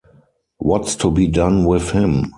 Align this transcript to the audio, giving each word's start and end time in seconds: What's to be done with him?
What's 0.57 0.95
to 0.95 1.11
be 1.11 1.27
done 1.27 1.63
with 1.63 1.91
him? 1.91 2.25